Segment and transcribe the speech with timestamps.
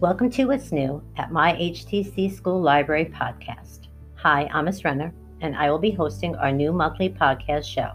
[0.00, 3.88] Welcome to What's New at my HTC School Library podcast.
[4.14, 7.92] Hi, I'm Miss Renner, and I will be hosting our new monthly podcast show.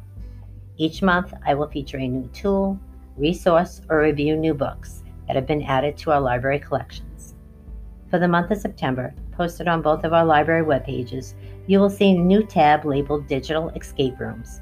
[0.76, 2.78] Each month, I will feature a new tool,
[3.16, 7.36] resource, or review new books that have been added to our library collections.
[8.10, 11.36] For the month of September, posted on both of our library web pages,
[11.68, 14.62] you will see a new tab labeled Digital Escape Rooms.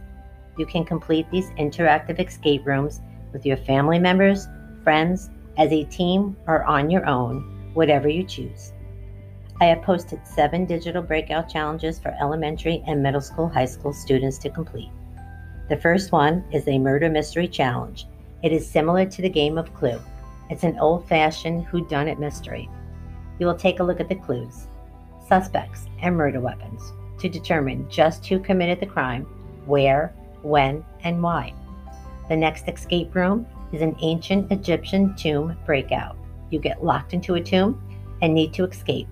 [0.58, 3.02] You can complete these interactive escape rooms
[3.34, 4.48] with your family members,
[4.84, 8.74] friends, as a team or on your own, whatever you choose.
[9.60, 14.40] I have posted seven digital breakout challenges for elementary and middle school, high school students
[14.40, 14.90] to complete.
[15.70, 18.08] The first one is a murder mystery challenge.
[18.44, 20.02] It is similar to the game of Clue.
[20.50, 22.70] It's an old fashioned whodunit mystery.
[23.40, 24.68] You will take a look at the clues,
[25.28, 29.26] suspects, and murder weapons to determine just who committed the crime,
[29.66, 31.54] where, when, and why.
[32.32, 36.16] The next escape room is an ancient Egyptian tomb breakout.
[36.50, 37.84] You get locked into a tomb
[38.22, 39.10] and need to escape.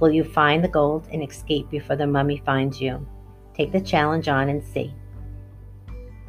[0.00, 3.06] Will you find the gold and escape before the mummy finds you?
[3.52, 4.94] Take the challenge on and see.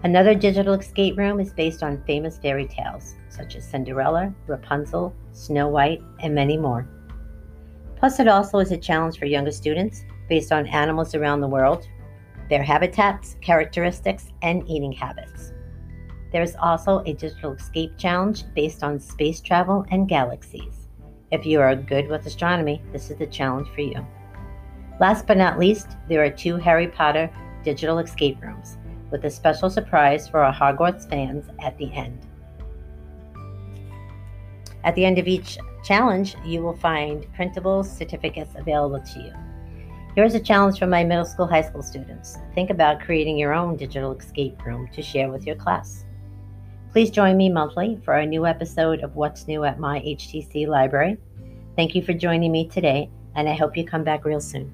[0.03, 5.69] Another digital escape room is based on famous fairy tales, such as Cinderella, Rapunzel, Snow
[5.69, 6.86] White, and many more.
[7.95, 11.88] Plus, it also is a challenge for younger students based on animals around the world,
[12.50, 15.53] their habitats, characteristics, and eating habits.
[16.31, 20.88] There is also a digital escape challenge based on space travel and galaxies.
[21.31, 24.06] If you are good with astronomy, this is the challenge for you.
[25.00, 27.30] Last but not least, there are two Harry Potter
[27.64, 28.78] digital escape rooms
[29.12, 32.26] with a special surprise for our Hogwarts fans at the end.
[34.84, 39.34] At the end of each challenge, you will find printable certificates available to you.
[40.16, 42.38] Here's a challenge for my middle school, high school students.
[42.53, 46.06] Think about creating your own digital escape room to share with your class.
[46.95, 51.17] Please join me monthly for a new episode of What's New at My HTC Library.
[51.75, 54.73] Thank you for joining me today, and I hope you come back real soon.